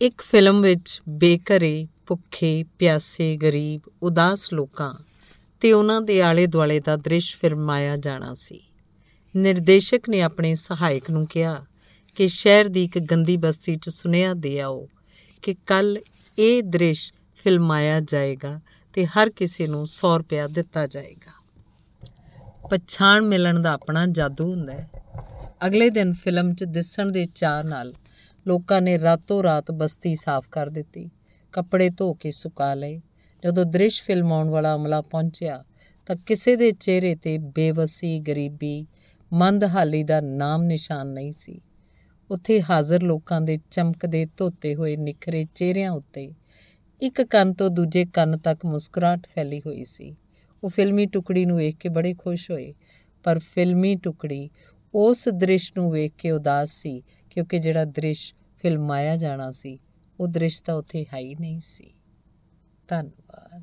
ਇੱਕ 0.00 0.22
ਫਿਲਮ 0.22 0.62
ਵਿੱਚ 0.62 1.02
ਬੇਘਰੇ, 1.08 1.88
ਭੁੱਖੇ, 2.06 2.64
ਪਿਆਸੇ, 2.78 3.36
ਗਰੀਬ, 3.36 3.80
ਉਦਾਸ 4.02 4.52
ਲੋਕਾਂ 4.52 4.94
ਤੇ 5.60 5.72
ਉਹਨਾਂ 5.72 6.02
ਦੇ 6.02 6.22
ਆਲੇ 6.22 6.46
ਦੁਆਲੇ 6.46 6.80
ਦਾ 6.80 6.96
ਦ੍ਰਿਸ਼ 6.96 7.36
ਫਿਲਮਾਇਆ 7.36 7.96
ਜਾਣਾ 7.96 8.34
ਸੀ। 8.34 8.60
ਨਿਰਦੇਸ਼ਕ 9.36 10.08
ਨੇ 10.08 10.22
ਆਪਣੇ 10.22 10.54
ਸਹਾਇਕ 10.54 11.10
ਨੂੰ 11.10 11.26
ਕਿਹਾ 11.26 11.64
ਕਿ 12.14 12.28
ਸ਼ਹਿਰ 12.28 12.68
ਦੀ 12.68 12.84
ਇੱਕ 12.84 12.98
ਗੰਦੀ 12.98 13.36
ਬਸਤੀ 13.36 13.76
'ਚ 13.76 13.88
ਸੁਨੇਹਾ 13.88 14.34
ਦੇ 14.34 14.60
ਆਓ 14.60 14.88
ਕਿ 15.42 15.54
ਕੱਲ 15.54 15.98
ਇਹ 16.38 16.62
ਦ੍ਰਿਸ਼ 16.62 17.12
ਫਿਲਮਾਇਆ 17.36 18.00
ਜਾਏਗਾ 18.00 18.60
ਤੇ 18.92 19.06
ਹਰ 19.06 19.30
ਕਿਸੇ 19.30 19.66
ਨੂੰ 19.66 19.86
100 19.86 20.18
ਰੁਪਇਆ 20.18 20.46
ਦਿੱਤਾ 20.46 20.86
ਜਾਏਗਾ। 20.86 21.32
ਪਛਾਣ 22.70 23.20
ਮਿਲਣ 23.20 23.62
ਦਾ 23.62 23.72
ਆਪਣਾ 23.72 24.06
ਜਾਦੂ 24.06 24.50
ਹੁੰਦਾ 24.50 24.72
ਹੈ। 24.72 24.90
ਅਗਲੇ 25.66 25.90
ਦਿਨ 25.90 26.12
ਫਿਲਮ 26.12 26.54
'ਚ 26.54 26.64
ਦਿਸਣ 26.64 27.12
ਦੇ 27.12 27.26
ਚਾਹ 27.34 27.64
ਨਾਲ 27.64 27.94
ਲੋਕਾਂ 28.48 28.82
ਨੇ 28.82 28.98
ਰਾਤੋਂ 28.98 29.42
ਰਾਤ 29.42 29.70
ਬਸਤੀ 29.70 30.14
ਸਾਫ਼ 30.14 30.48
ਕਰ 30.48 30.68
ਦਿੱਤੀ। 30.68 31.10
ਕੱਪੜੇ 31.52 31.90
ਧੋ 31.90 32.14
ਕੇ 32.14 32.30
ਸੁਕਾ 32.30 32.74
ਲਏ। 32.74 33.00
ਜਦੋਂ 33.44 33.64
ਦ੍ਰਿਸ਼ 33.64 34.02
ਫਿਲਮਾਉਣ 34.02 34.48
ਵਾਲਾ 34.48 34.74
ਅਮਲਾ 34.74 35.00
ਪਹੁੰਚਿਆ, 35.00 35.64
ਤਾਂ 36.06 36.16
ਕਿਸੇ 36.16 36.56
ਦੇ 36.56 36.70
ਚਿਹਰੇ 36.70 37.14
ਤੇ 37.14 37.38
ਬੇਵਸੀ, 37.38 38.18
ਗਰੀਬੀ, 38.18 38.86
ਮੰਦਹਾਲੀ 39.32 40.02
ਦਾ 40.02 40.20
ਨਾਮ 40.20 40.62
ਨਿਸ਼ਾਨ 40.62 41.06
ਨਹੀਂ 41.06 41.32
ਸੀ। 41.32 41.60
ਉੱਥੇ 42.30 42.62
ਹਾਜ਼ਰ 42.62 43.02
ਲੋਕਾਂ 43.02 43.40
ਦੇ 43.40 43.58
ਚਮਕਦੇ, 43.70 44.26
ਧੋਤੇ 44.36 44.74
ਹੋਏ 44.74 44.96
ਨਿਖਰੇ 44.96 45.44
ਚਿਹਰਿਆਂ 45.54 45.90
ਉੱਤੇ 45.90 46.32
ਇੱਕ 47.02 47.22
ਕੰਨ 47.22 47.54
ਤੋਂ 47.54 47.70
ਦੂਜੇ 47.70 48.04
ਕੰਨ 48.04 48.38
ਤੱਕ 48.38 48.66
ਮੁਸਕਰਾਹਟ 48.66 49.26
ਫੈਲੀ 49.34 49.60
ਹੋਈ 49.66 49.84
ਸੀ। 49.84 50.16
ਉਹ 50.64 50.70
ਫਿਲਮੀ 50.70 51.06
ਟੁਕੜੀ 51.06 51.44
ਨੂੰ 51.44 51.56
ਵੇਖ 51.56 51.76
ਕੇ 51.76 51.88
ਬੜੇ 51.88 52.14
ਖੁਸ਼ 52.14 52.50
ਹੋਏ, 52.50 52.74
ਪਰ 53.22 53.38
ਫਿਲਮੀ 53.38 53.96
ਟੁਕੜੀ 53.96 54.50
ਉਸ 54.94 55.28
ਦ੍ਰਿਸ਼ 55.28 55.72
ਨੂੰ 55.76 55.92
ਵੇਖ 55.92 56.12
ਕੇ 56.18 56.30
ਉਦਾਸ 56.30 56.70
ਸੀ 56.70 57.02
ਕਿਉਂਕਿ 57.36 57.58
ਜਿਹੜਾ 57.58 57.84
ਦ੍ਰਿਸ਼ 57.84 58.34
ਫਿਲਮਾਇਆ 58.62 59.16
ਜਾਣਾ 59.16 59.50
ਸੀ, 59.50 59.78
ਉਹ 60.20 60.28
ਦ੍ਰਿਸ਼ 60.28 60.62
ਤਾਂ 60.62 60.74
ਉੱਥੇ 60.74 61.06
ਹੈ 61.14 61.18
ਹੀ 61.18 61.34
ਨਹੀਂ 61.34 61.60
ਸੀ। 61.60 61.94
ਧੰਨਵਾਦ। 62.88 63.62